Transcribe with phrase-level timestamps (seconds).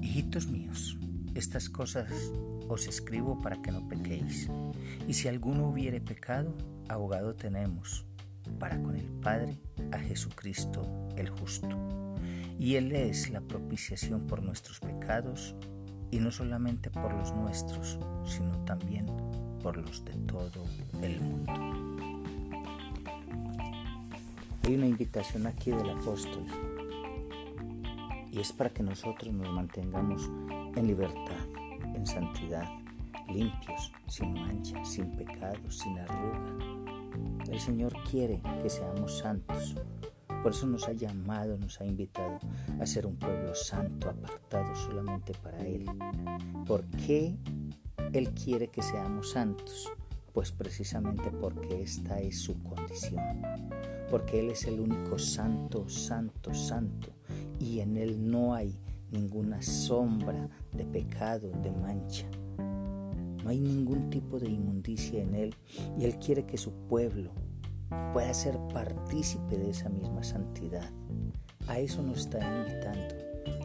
[0.00, 0.96] Hijitos míos,
[1.34, 2.12] estas cosas
[2.68, 4.48] os escribo para que no pequéis.
[5.08, 6.56] Y si alguno hubiere pecado,
[6.88, 8.06] abogado tenemos
[8.60, 9.58] para con el Padre
[9.90, 11.68] a Jesucristo el justo.
[12.56, 15.56] Y Él es la propiciación por nuestros pecados,
[16.12, 19.06] y no solamente por los nuestros, sino también
[19.60, 20.64] por los de todo
[21.02, 21.52] el mundo.
[24.62, 26.46] Hay una invitación aquí del apóstol
[28.30, 30.30] y es para que nosotros nos mantengamos
[30.76, 31.46] en libertad,
[31.94, 32.68] en santidad,
[33.28, 36.56] limpios, sin mancha, sin pecado, sin arruga.
[37.50, 39.76] El Señor quiere que seamos santos.
[40.42, 42.38] Por eso nos ha llamado, nos ha invitado
[42.80, 45.86] a ser un pueblo santo, apartado solamente para Él.
[46.66, 47.34] ¿Por qué
[48.12, 49.90] Él quiere que seamos santos?
[50.32, 53.42] Pues precisamente porque esta es su condición.
[54.10, 57.17] Porque Él es el único santo, santo, santo
[57.60, 58.78] y en Él no hay
[59.10, 62.26] ninguna sombra de pecado, de mancha.
[63.42, 65.54] No hay ningún tipo de inmundicia en Él
[65.96, 67.32] y Él quiere que su pueblo
[68.12, 70.90] pueda ser partícipe de esa misma santidad.
[71.66, 73.14] A eso nos está invitando,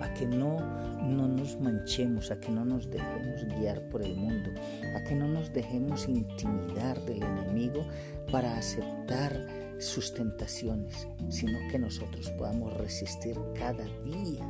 [0.00, 0.58] a que no,
[1.02, 4.50] no nos manchemos, a que no nos dejemos guiar por el mundo,
[4.96, 7.86] a que no nos dejemos intimidar del enemigo
[8.30, 14.46] para aceptar sus tentaciones, sino que nosotros podamos resistir cada día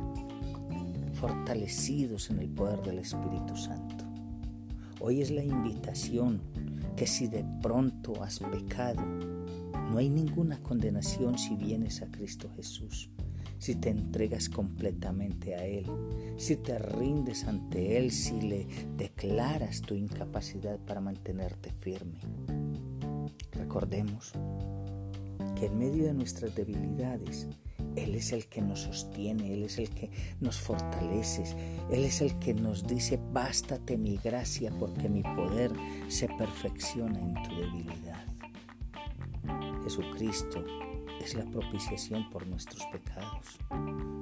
[1.13, 4.05] fortalecidos en el poder del Espíritu Santo.
[4.99, 6.41] Hoy es la invitación
[6.95, 9.01] que si de pronto has pecado,
[9.91, 13.09] no hay ninguna condenación si vienes a Cristo Jesús,
[13.57, 15.85] si te entregas completamente a Él,
[16.37, 22.19] si te rindes ante Él, si le declaras tu incapacidad para mantenerte firme.
[23.51, 24.33] Recordemos
[25.61, 27.47] en medio de nuestras debilidades,
[27.95, 30.09] Él es el que nos sostiene, Él es el que
[30.39, 31.43] nos fortalece,
[31.91, 35.71] Él es el que nos dice, bástate mi gracia porque mi poder
[36.07, 38.25] se perfecciona en tu debilidad.
[39.83, 40.63] Jesucristo
[41.23, 43.59] es la propiciación por nuestros pecados.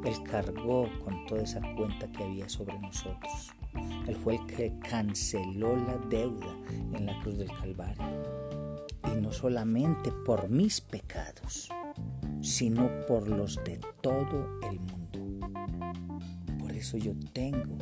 [0.04, 3.52] Él cargó con toda esa cuenta que había sobre nosotros.
[4.08, 6.58] Él fue el que canceló la deuda
[6.94, 8.59] en la cruz del Calvario
[9.20, 11.70] no solamente por mis pecados,
[12.42, 15.50] sino por los de todo el mundo.
[16.60, 17.78] Por eso yo tengo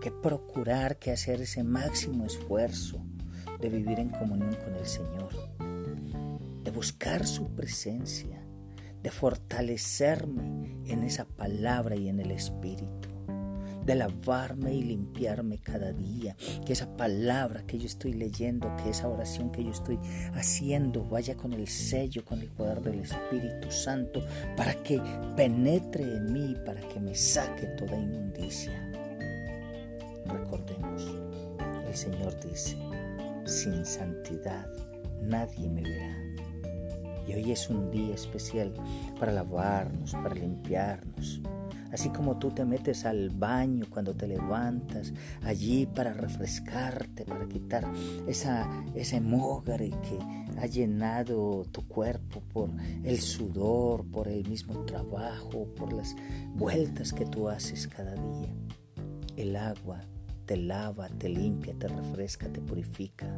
[0.00, 3.04] que procurar que hacer ese máximo esfuerzo
[3.60, 5.30] de vivir en comunión con el Señor,
[6.62, 8.44] de buscar su presencia,
[9.02, 13.13] de fortalecerme en esa palabra y en el Espíritu
[13.84, 16.36] de lavarme y limpiarme cada día.
[16.64, 19.98] Que esa palabra que yo estoy leyendo, que esa oración que yo estoy
[20.34, 24.24] haciendo vaya con el sello, con el poder del Espíritu Santo,
[24.56, 25.00] para que
[25.36, 28.72] penetre en mí, para que me saque toda inmundicia.
[30.26, 31.14] Recordemos,
[31.86, 32.76] el Señor dice,
[33.44, 34.66] sin santidad
[35.20, 36.18] nadie me verá.
[37.26, 38.72] Y hoy es un día especial
[39.18, 41.40] para lavarnos, para limpiarnos,
[41.94, 45.12] Así como tú te metes al baño cuando te levantas,
[45.42, 47.84] allí para refrescarte, para quitar
[48.26, 50.18] esa, ese mogre que
[50.60, 52.70] ha llenado tu cuerpo por
[53.04, 56.16] el sudor, por el mismo trabajo, por las
[56.56, 58.52] vueltas que tú haces cada día.
[59.36, 60.00] El agua
[60.46, 63.28] te lava, te limpia, te refresca, te purifica.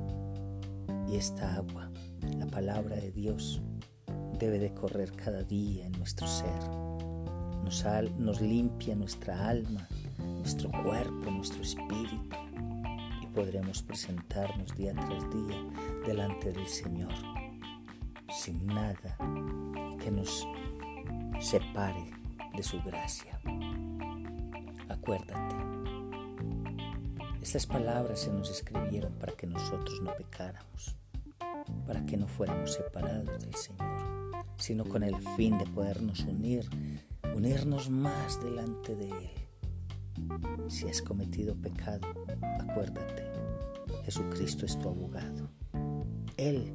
[1.07, 1.91] Y esta agua,
[2.39, 3.61] la palabra de Dios,
[4.39, 6.96] debe de correr cada día en nuestro ser
[7.67, 9.89] nos, limpia nuestra alma,
[10.19, 12.37] nuestro cuerpo, nuestro espíritu
[13.21, 15.65] y podremos presentarnos día tras día
[16.07, 17.13] delante del Señor
[18.31, 19.17] sin nada
[19.99, 20.47] que nos
[21.41, 22.13] separe
[22.57, 23.41] de su gracia.
[24.89, 25.57] Acuérdate,
[27.43, 30.97] estas palabras se nos escribieron para que nosotros no pecáramos,
[31.85, 36.69] para que no fuéramos separados del Señor, sino con el fin de podernos unir
[37.37, 39.31] unirnos más delante de Él.
[40.69, 42.09] Si has cometido pecado,
[42.61, 43.25] acuérdate,
[44.05, 45.51] Jesucristo es tu abogado.
[46.39, 46.73] Él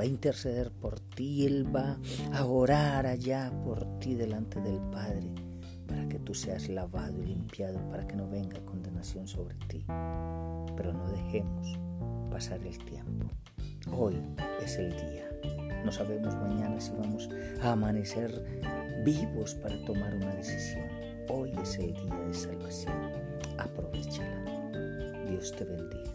[0.00, 1.98] va a interceder por ti, Él va
[2.32, 5.30] a orar allá por ti delante del Padre
[5.86, 9.84] para que tú seas lavado y limpiado, para que no venga condenación sobre ti.
[10.74, 11.78] Pero no dejemos
[12.30, 13.26] pasar el tiempo.
[13.92, 14.22] Hoy
[14.62, 15.57] es el día.
[15.84, 17.28] No sabemos mañana si vamos
[17.62, 18.42] a amanecer
[19.04, 20.88] vivos para tomar una decisión.
[21.28, 23.12] Hoy es el día de salvación.
[23.58, 24.44] Aprovechala.
[25.28, 26.08] Dios te bendiga.